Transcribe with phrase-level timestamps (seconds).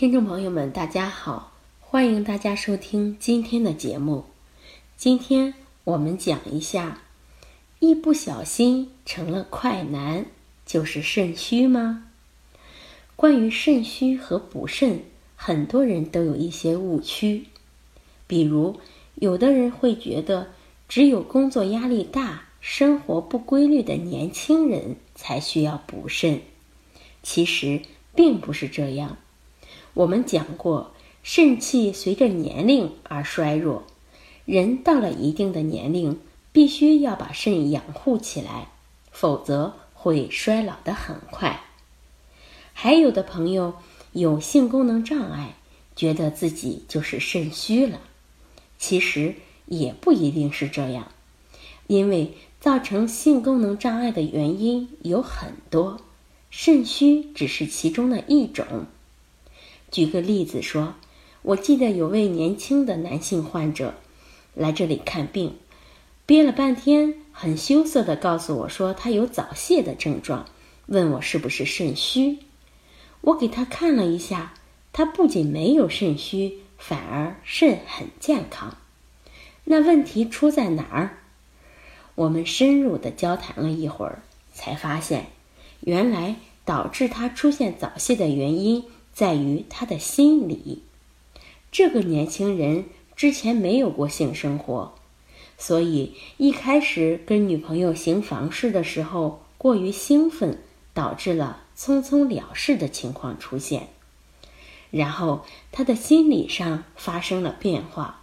[0.00, 4.24] 听众朋友们，大家好，欢迎大家收听今天的节目。
[4.96, 5.52] 今天
[5.84, 7.02] 我们讲一下，
[7.80, 10.24] 一不小心成了快男，
[10.64, 12.06] 就是肾虚吗？
[13.14, 15.02] 关于肾虚和补肾，
[15.36, 17.44] 很多人都有一些误区。
[18.26, 18.80] 比如，
[19.16, 20.48] 有的人会觉得，
[20.88, 26.40] 只有工作压力大、生活不规律的年轻人才需要补肾。
[27.22, 27.82] 其实
[28.14, 29.18] 并不是这样。
[30.00, 33.82] 我们讲过，肾气随着年龄而衰弱，
[34.46, 36.18] 人到了一定的年龄，
[36.52, 38.68] 必须要把肾养护起来，
[39.12, 41.60] 否则会衰老的很快。
[42.72, 43.74] 还有的朋友
[44.12, 45.56] 有性功能障碍，
[45.94, 48.00] 觉得自己就是肾虚了，
[48.78, 49.34] 其实
[49.66, 51.08] 也不一定是这样，
[51.88, 56.00] 因为造成性功能障碍的原因有很多，
[56.48, 58.86] 肾虚只是其中的一种。
[59.90, 60.94] 举个例子说，
[61.42, 63.94] 我记得有位年轻的男性患者
[64.54, 65.56] 来这里看病，
[66.26, 70.46] 憋了半天，很羞涩地告诉我说他有早泄的症状，
[70.86, 72.38] 问我是不是肾虚。
[73.22, 74.54] 我给他看了一下，
[74.92, 78.76] 他不仅没有肾虚，反而肾很健康。
[79.64, 81.18] 那问题出在哪儿？
[82.14, 85.26] 我们深入的交谈了一会儿，才发现，
[85.80, 88.84] 原来导致他出现早泄的原因。
[89.20, 90.80] 在于他的心理，
[91.70, 94.94] 这个年轻人之前没有过性生活，
[95.58, 100.56] 所以一开始跟女朋友行房事的时候过于兴奋，
[100.94, 103.88] 导致了匆匆了事的情况出现。
[104.90, 108.22] 然后他的心理上发生了变化，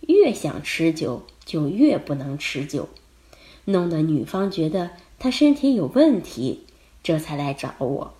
[0.00, 2.90] 越想持久就越不能持久，
[3.64, 6.64] 弄得女方觉得他身体有问题，
[7.02, 8.12] 这才来找我。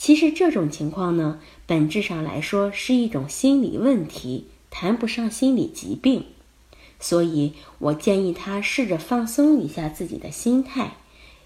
[0.00, 6.24] 其实这种情况呢，本质上来说是一种心理问题，谈不上心理疾病。
[6.98, 10.96] 所以我建议他试着放松一下自己的心态，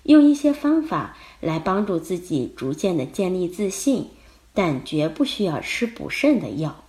[0.05, 4.07] 用一些方法来帮助自己逐渐的建立自信，
[4.53, 6.85] 但绝不需要吃补肾的药。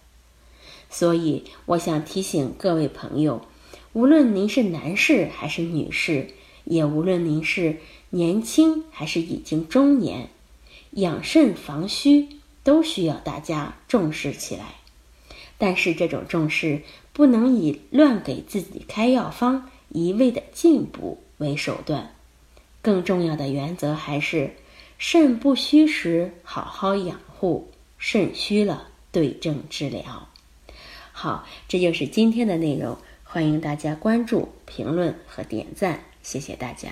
[0.92, 3.42] 所以我想提醒各位朋友，
[3.94, 6.28] 无论您是男士还是女士，
[6.64, 7.78] 也无论您是
[8.12, 10.30] 年轻还是已经中年。
[10.96, 12.28] 养肾防虚
[12.64, 14.76] 都需要大家重视起来，
[15.58, 22.16] 但是这种重视不能以乱给自己开药方、一味的进补为手段。
[22.82, 24.56] 更重要的原则还是
[24.98, 30.30] 肾不虚时好好养护，肾虚了对症治疗。
[31.12, 36.92] 好，这就是今天的内容，欢迎大家关注、评论和点赞，谢谢大家。